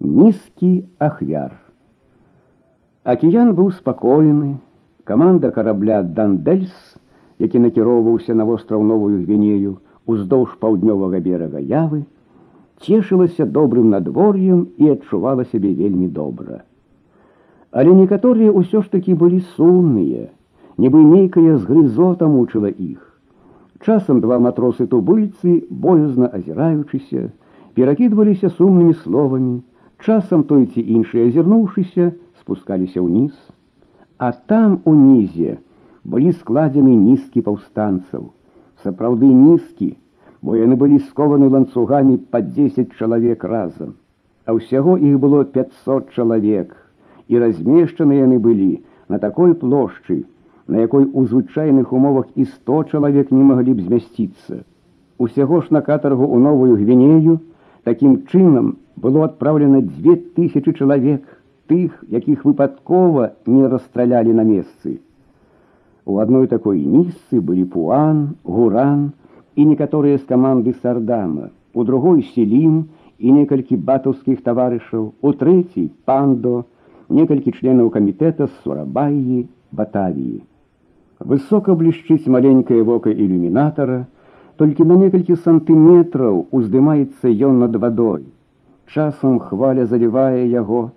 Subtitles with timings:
[0.00, 1.56] Низкий ахвяр.
[3.04, 4.58] Акіян быў спакойны.
[5.04, 6.72] Каманда корабля Дандельс,
[7.38, 12.04] які накіроўваўся на востраў новую гвінею уздоўж паўднёвага берага явы,
[12.80, 16.64] цешылася добрым надвор'ем і адчувала сябе вельмі добра.
[17.70, 20.28] Але некаторыя ўсё ж такі былі сумныя,
[20.78, 23.00] нібы нейкая згрызота мучыла іх.
[23.84, 27.30] Часам два матросы тубыльцы, боязна азіраючыся,
[27.74, 29.60] перакідваліся сумнымі словамі,
[29.99, 33.35] Часам той ці іншыя азірнуўшыся, спускаліся ўніз,
[34.15, 35.59] а там унізе
[36.07, 38.31] былі складзены нізкі паўстанцаў.
[38.83, 39.89] Сапраўды нізкі,
[40.41, 43.99] бо яны былі скованы ланцугамі па 10 чалавек разам,
[44.47, 46.71] а ўсяго іх было 500 чалавек,
[47.27, 48.79] і размешчаны яны былі
[49.11, 50.23] на такой плошчы,
[50.71, 54.63] на якой у звычайных умовах і 100 чалавек не маглі б змясціцца.
[55.19, 57.39] Усяго ж на катаргу ў новую гвінею
[57.83, 61.24] такім чынам было адпраўлена дзве тысячи чалавек,
[61.68, 65.00] тых, якіх выпадкова не расстралялі на месцы.
[66.04, 69.12] У адной такой нізцы былі пуан, гуран
[69.56, 72.84] і некаторыя з каманды сардама, у другой селім
[73.18, 76.64] і некалькі батаўскіх таварышаў, у трэцяй пандо,
[77.08, 80.42] некалькі членаў камітэта з сурабаі батавіі.
[81.20, 84.04] Высока блішчыць маленькае вока ілюмінатара,
[84.60, 88.24] толькі на некалькі сантыметраў уздымаецца ён над вадой
[88.88, 90.90] часам хваля залівае яго,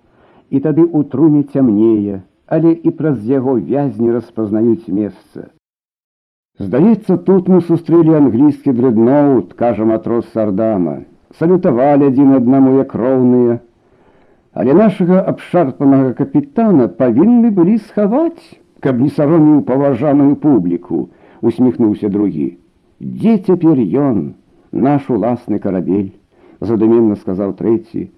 [0.50, 5.50] і тады у труне цямнее, але і праз яго вязні распазнаюць месца.
[6.58, 10.96] Здаецца, тут мы сустрэлі англійскі дрэдноут, кажа матрос сардама,
[11.38, 13.60] салютавалі адзін аднаму як роўныя.
[14.58, 18.42] Але нашага абшарпанага капітана павінны былі схаваць,
[18.80, 21.08] каб не сароміў паважаную публіку,
[21.42, 22.48] усміхнуўся другі.
[22.98, 24.34] Дзе цяпер ён,
[24.72, 26.10] наш уласны карабель?
[26.62, 28.10] задуменна сказаў трэці,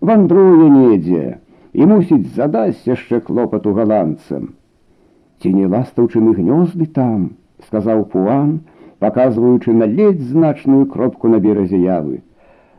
[0.00, 1.38] вандруе недзе
[1.72, 4.54] і мусіць задаць яшчэ клопату галандцам.
[5.42, 7.30] Ці не ластаўчыны гнёзды там,
[7.66, 8.60] сказаў пуан,
[8.98, 12.22] паказваючы на ледзь значную кропку на беразе явы.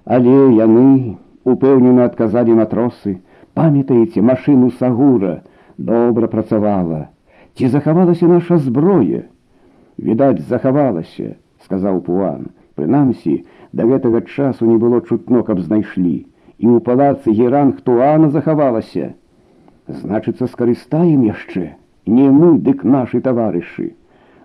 [0.05, 3.19] Але яны упэўнена адказалі матросы,
[3.53, 5.41] памятаеце машыну сагура,
[5.77, 7.07] добра працавала.
[7.55, 9.23] Ці захавалася наша зброя?
[9.99, 12.49] Відаць, захавалася, сказаў пуан.
[12.79, 16.25] Прынамсі, да гэтага часу не было чутно, каб знайшлі,
[16.59, 19.13] і ў палацы геранхтуана захавалася.
[19.87, 23.93] Значыцца, скарыстаем яшчэ, не мы, дык нашы таварышы.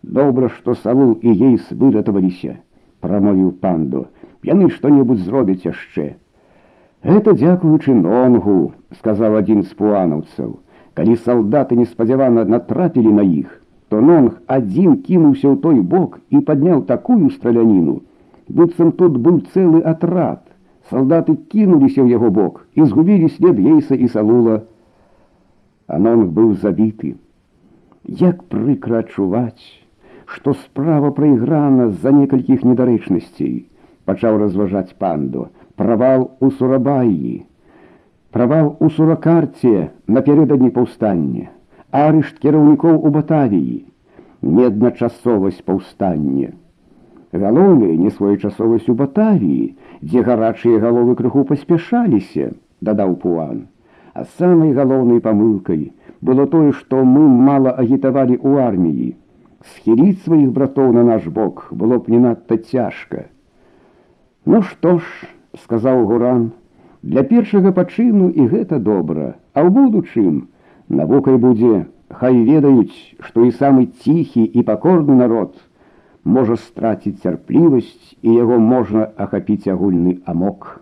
[0.02, 2.58] Добра, што савул і ейс выратаваліся,
[3.00, 4.06] прамовіў панду,
[4.42, 6.14] яны што-небудзь зробяць яшчэ.
[7.04, 10.58] Это дзякуючы нонгу, сказаў адзін з пуанаўцаў.
[10.94, 16.84] Калі салдаты неспадзявана натрапілі на іх, то нонг адзін кінуўся ў той бок і падняў
[16.88, 18.00] такую страляніну,
[18.48, 20.42] быццам тут быў цэлы атрад.
[20.90, 24.62] Салдаты кінуліся ў яго бок і згубілі след ейса і салула.
[25.86, 27.16] Анонг быў забіты.
[28.04, 29.64] Як прыкра адчуваць,
[30.26, 33.64] што справа прайграна з-за некалькіх недарэчнасцей,
[34.04, 37.44] пачаў разважаць панду, правал у сурабаі,
[38.30, 41.48] правал у суракарце напярэдадні паўстання,
[41.90, 43.84] арышт кіраўнікоў у батавіі,
[44.42, 46.52] неадначасовасць паўстання.
[47.34, 49.74] Галоўнае несвоечасовасць у батавіі,
[50.06, 53.66] дзе гарачыя галовы крыху паспяшаліся, дадаў пуан.
[54.14, 55.90] А самай галоўнай памылкай
[56.20, 59.08] было тое, што мы мала агітавалі ў арміі.
[59.74, 63.24] Схіліць сваіх братоў на наш бок было б не надта цяжка.
[64.46, 65.04] Ну што ж,
[65.64, 66.52] сказаў гуран,
[67.02, 70.48] для першага пачыну і гэта добра, а ў будучым
[70.88, 72.94] навукай будзе, хай ведаюць,
[73.26, 75.56] што і самы ціхі і пакорны народ,
[76.28, 80.80] можа страціць цярплівасць і яго можна ахапіць агульны амок.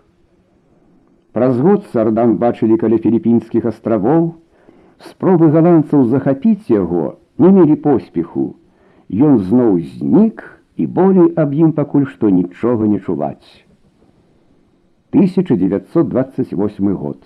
[1.33, 4.33] Праз год сардан бачылі каля філіппінскіх астравоў,
[5.09, 8.55] спробы галандцаў захапіць яго не мелі поспеху.
[9.09, 10.43] Ён зноў знік
[10.77, 13.65] і болей аб ім пакуль што нічога не чуваць.
[15.13, 17.19] 1928 год.